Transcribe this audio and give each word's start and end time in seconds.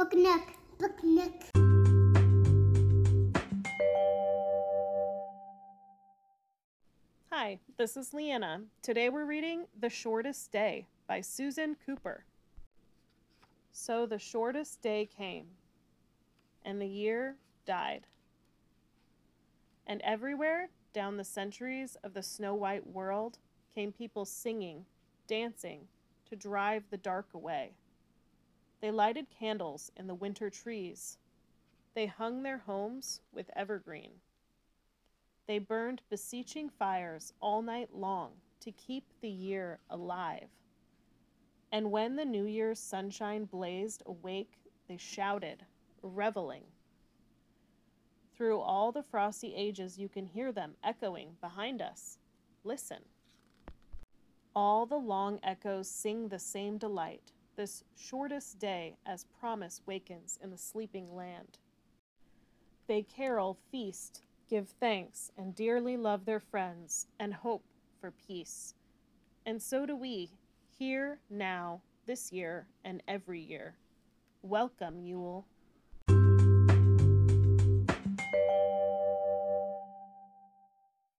Book 0.00 0.14
Nook. 0.14 0.42
Book 0.78 1.04
Nook. 1.04 1.42
Hi, 7.30 7.58
this 7.76 7.98
is 7.98 8.14
Leanna. 8.14 8.62
Today 8.80 9.10
we're 9.10 9.26
reading 9.26 9.66
The 9.78 9.90
Shortest 9.90 10.50
Day 10.50 10.86
by 11.06 11.20
Susan 11.20 11.76
Cooper. 11.84 12.24
So 13.72 14.06
the 14.06 14.18
shortest 14.18 14.80
day 14.80 15.04
came, 15.04 15.48
and 16.64 16.80
the 16.80 16.88
year 16.88 17.36
died. 17.66 18.06
And 19.86 20.00
everywhere 20.00 20.70
down 20.94 21.18
the 21.18 21.24
centuries 21.24 21.98
of 22.02 22.14
the 22.14 22.22
snow 22.22 22.54
white 22.54 22.86
world 22.86 23.36
came 23.74 23.92
people 23.92 24.24
singing, 24.24 24.86
dancing, 25.28 25.80
to 26.30 26.36
drive 26.36 26.84
the 26.90 26.96
dark 26.96 27.26
away. 27.34 27.72
They 28.80 28.90
lighted 28.90 29.26
candles 29.30 29.90
in 29.96 30.06
the 30.06 30.14
winter 30.14 30.50
trees. 30.50 31.18
They 31.94 32.06
hung 32.06 32.42
their 32.42 32.58
homes 32.58 33.20
with 33.32 33.50
evergreen. 33.54 34.12
They 35.46 35.58
burned 35.58 36.02
beseeching 36.08 36.70
fires 36.70 37.32
all 37.40 37.60
night 37.60 37.94
long 37.94 38.32
to 38.60 38.70
keep 38.70 39.04
the 39.20 39.28
year 39.28 39.80
alive. 39.90 40.48
And 41.72 41.90
when 41.90 42.16
the 42.16 42.24
New 42.24 42.44
Year's 42.44 42.78
sunshine 42.78 43.44
blazed 43.44 44.02
awake, 44.06 44.52
they 44.88 44.96
shouted, 44.96 45.64
reveling. 46.02 46.64
Through 48.36 48.60
all 48.60 48.90
the 48.92 49.02
frosty 49.02 49.54
ages, 49.54 49.98
you 49.98 50.08
can 50.08 50.24
hear 50.24 50.52
them 50.52 50.74
echoing 50.82 51.36
behind 51.40 51.82
us. 51.82 52.18
Listen. 52.64 53.02
All 54.54 54.86
the 54.86 54.96
long 54.96 55.38
echoes 55.42 55.88
sing 55.88 56.28
the 56.28 56.38
same 56.38 56.78
delight, 56.78 57.32
this 57.60 57.84
shortest 57.94 58.58
day 58.58 58.96
as 59.04 59.26
promise 59.38 59.82
wakens 59.84 60.38
in 60.42 60.50
the 60.50 60.56
sleeping 60.56 61.14
land. 61.14 61.58
They 62.86 63.02
carol, 63.02 63.58
feast, 63.70 64.22
give 64.48 64.70
thanks, 64.80 65.30
and 65.36 65.54
dearly 65.54 65.98
love 65.98 66.24
their 66.24 66.40
friends, 66.40 67.06
and 67.18 67.34
hope 67.34 67.62
for 68.00 68.12
peace. 68.12 68.72
And 69.44 69.60
so 69.60 69.84
do 69.84 69.94
we, 69.94 70.30
here, 70.78 71.18
now, 71.28 71.82
this 72.06 72.32
year, 72.32 72.66
and 72.82 73.02
every 73.06 73.42
year. 73.42 73.74
Welcome, 74.40 74.98
Yule. 75.02 75.44